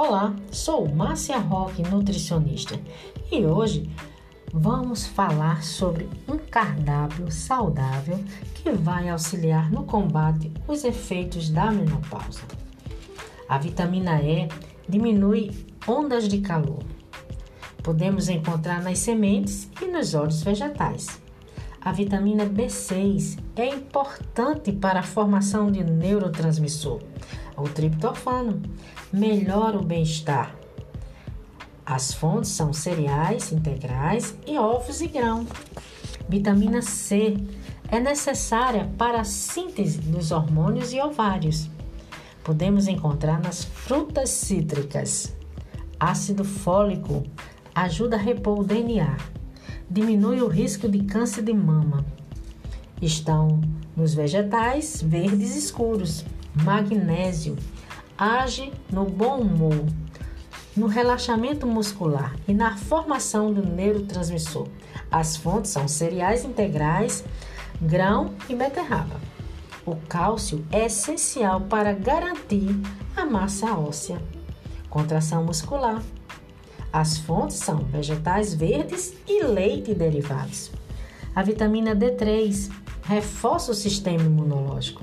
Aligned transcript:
Olá, 0.00 0.32
sou 0.52 0.88
Márcia 0.88 1.38
Roque, 1.38 1.82
nutricionista, 1.82 2.80
e 3.32 3.44
hoje 3.44 3.90
vamos 4.54 5.04
falar 5.04 5.64
sobre 5.64 6.08
um 6.28 6.38
cardápio 6.38 7.28
saudável 7.32 8.16
que 8.54 8.70
vai 8.70 9.08
auxiliar 9.08 9.72
no 9.72 9.82
combate 9.82 10.52
os 10.68 10.84
efeitos 10.84 11.50
da 11.50 11.72
menopausa. 11.72 12.42
A 13.48 13.58
vitamina 13.58 14.22
E 14.22 14.48
diminui 14.88 15.50
ondas 15.84 16.28
de 16.28 16.42
calor. 16.42 16.84
Podemos 17.82 18.28
encontrar 18.28 18.80
nas 18.80 19.00
sementes 19.00 19.68
e 19.82 19.86
nos 19.86 20.14
óleos 20.14 20.44
vegetais. 20.44 21.20
A 21.80 21.92
vitamina 21.92 22.44
B6 22.44 23.38
é 23.54 23.66
importante 23.66 24.72
para 24.72 25.00
a 25.00 25.02
formação 25.02 25.70
de 25.70 25.84
neurotransmissor, 25.84 27.00
o 27.56 27.68
triptofano, 27.68 28.60
melhora 29.12 29.78
o 29.78 29.84
bem-estar. 29.84 30.54
As 31.86 32.12
fontes 32.12 32.50
são 32.50 32.72
cereais 32.72 33.52
integrais 33.52 34.36
e 34.46 34.58
ovos 34.58 35.00
e 35.00 35.06
grão. 35.06 35.46
Vitamina 36.28 36.82
C 36.82 37.36
é 37.88 38.00
necessária 38.00 38.90
para 38.98 39.20
a 39.20 39.24
síntese 39.24 39.98
dos 39.98 40.32
hormônios 40.32 40.92
e 40.92 41.00
ovários. 41.00 41.70
Podemos 42.42 42.88
encontrar 42.88 43.40
nas 43.40 43.64
frutas 43.64 44.30
cítricas. 44.30 45.34
Ácido 45.98 46.44
fólico 46.44 47.24
ajuda 47.74 48.16
a 48.16 48.18
repor 48.18 48.60
o 48.60 48.64
DNA 48.64 49.37
diminui 49.90 50.40
o 50.42 50.48
risco 50.48 50.88
de 50.88 51.04
câncer 51.04 51.42
de 51.42 51.52
mama. 51.52 52.04
Estão 53.00 53.60
nos 53.96 54.14
vegetais 54.14 55.02
verdes 55.02 55.56
escuros. 55.56 56.24
Magnésio 56.64 57.56
age 58.18 58.72
no 58.92 59.04
bom 59.04 59.38
humor, 59.38 59.86
no 60.76 60.88
relaxamento 60.88 61.66
muscular 61.66 62.34
e 62.48 62.52
na 62.52 62.76
formação 62.76 63.52
do 63.52 63.64
neurotransmissor. 63.64 64.66
As 65.10 65.36
fontes 65.36 65.70
são 65.70 65.86
cereais 65.86 66.44
integrais, 66.44 67.24
grão 67.80 68.34
e 68.48 68.56
beterraba. 68.56 69.20
O 69.86 69.94
cálcio 70.08 70.64
é 70.72 70.86
essencial 70.86 71.60
para 71.62 71.92
garantir 71.92 72.76
a 73.16 73.24
massa 73.24 73.72
óssea, 73.74 74.20
contração 74.90 75.44
muscular, 75.44 76.02
as 76.92 77.18
fontes 77.18 77.56
são 77.56 77.78
vegetais 77.78 78.54
verdes 78.54 79.14
e 79.26 79.44
leite 79.44 79.94
derivados. 79.94 80.70
A 81.34 81.42
vitamina 81.42 81.94
D3 81.94 82.70
reforça 83.04 83.72
o 83.72 83.74
sistema 83.74 84.22
imunológico, 84.22 85.02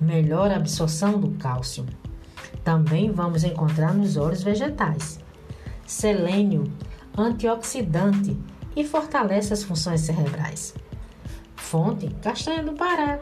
melhora 0.00 0.54
a 0.54 0.56
absorção 0.56 1.20
do 1.20 1.30
cálcio. 1.38 1.86
Também 2.64 3.10
vamos 3.10 3.44
encontrar 3.44 3.92
nos 3.92 4.16
óleos 4.16 4.42
vegetais. 4.42 5.20
Selênio, 5.86 6.64
antioxidante 7.16 8.36
e 8.74 8.84
fortalece 8.84 9.52
as 9.52 9.62
funções 9.62 10.00
cerebrais. 10.00 10.74
Fonte: 11.56 12.08
castanha 12.22 12.62
do 12.62 12.72
Pará. 12.72 13.20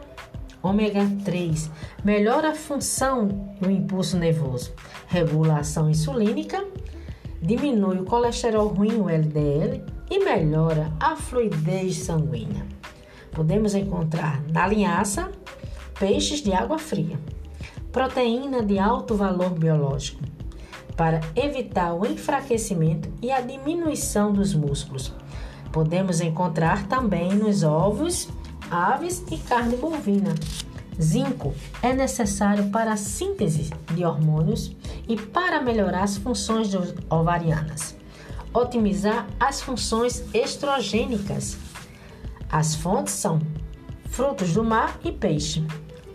Ômega 0.63 1.01
3 1.25 1.71
melhora 2.03 2.51
a 2.51 2.55
função 2.55 3.27
do 3.59 3.69
impulso 3.69 4.17
nervoso, 4.17 4.73
regula 5.07 5.55
a 5.55 5.59
ação 5.59 5.89
insulínica 5.89 6.63
diminui 7.41 7.99
o 7.99 8.05
colesterol 8.05 8.67
ruim, 8.67 8.99
o 8.99 9.09
LDL, 9.09 9.83
e 10.09 10.19
melhora 10.23 10.91
a 10.99 11.15
fluidez 11.15 11.97
sanguínea. 11.97 12.65
Podemos 13.31 13.73
encontrar 13.73 14.43
na 14.49 14.67
linhaça 14.67 15.31
peixes 15.97 16.41
de 16.41 16.53
água 16.53 16.77
fria, 16.77 17.17
proteína 17.91 18.61
de 18.61 18.77
alto 18.77 19.15
valor 19.15 19.51
biológico, 19.51 20.21
para 20.97 21.21
evitar 21.35 21.93
o 21.93 22.05
enfraquecimento 22.05 23.09
e 23.21 23.31
a 23.31 23.39
diminuição 23.39 24.33
dos 24.33 24.53
músculos. 24.53 25.13
Podemos 25.71 26.19
encontrar 26.19 26.87
também 26.87 27.33
nos 27.33 27.63
ovos, 27.63 28.27
aves 28.69 29.23
e 29.31 29.37
carne 29.37 29.77
bovina. 29.77 30.35
Zinco 31.01 31.53
é 31.81 31.93
necessário 31.93 32.69
para 32.69 32.93
a 32.93 32.97
síntese 32.97 33.71
de 33.93 34.05
hormônios 34.05 34.75
e 35.07 35.17
para 35.17 35.61
melhorar 35.61 36.03
as 36.03 36.17
funções 36.17 36.69
ovarianas, 37.09 37.95
otimizar 38.53 39.27
as 39.39 39.61
funções 39.61 40.23
estrogênicas. 40.33 41.57
As 42.49 42.75
fontes 42.75 43.13
são 43.13 43.39
frutos 44.05 44.53
do 44.53 44.63
mar 44.63 44.99
e 45.03 45.11
peixe. 45.11 45.65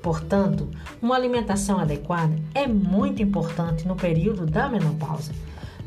Portanto, 0.03 0.69
uma 1.03 1.17
alimentação 1.17 1.81
adequada 1.81 2.39
é 2.55 2.67
muito 2.67 3.23
importante 3.23 3.89
no 3.89 3.97
período 3.97 4.47
da 4.47 4.69
menopausa. 4.69 5.33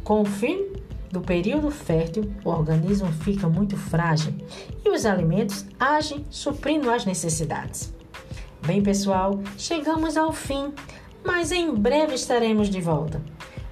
Com 0.04 0.22
o 0.22 0.26
fim 0.26 0.74
do 1.12 1.22
período 1.22 1.72
fértil, 1.72 2.32
o 2.44 2.50
organismo 2.50 3.12
fica 3.12 3.48
muito 3.48 3.78
frágil 3.78 4.34
e 4.84 4.90
os 4.90 5.06
alimentos 5.06 5.66
agem 5.80 6.26
suprindo 6.30 6.90
as 6.92 7.06
necessidades. 7.06 7.94
Bem, 8.70 8.84
pessoal, 8.84 9.40
chegamos 9.58 10.16
ao 10.16 10.32
fim, 10.32 10.72
mas 11.26 11.52
em 11.52 11.74
breve 11.74 12.14
estaremos 12.14 12.70
de 12.70 12.80
volta. 12.80 13.20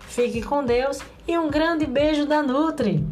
Fique 0.08 0.42
com 0.42 0.66
Deus 0.66 0.98
e 1.28 1.38
um 1.38 1.52
grande 1.52 1.86
beijo 1.86 2.26
da 2.26 2.42
Nutri! 2.42 3.06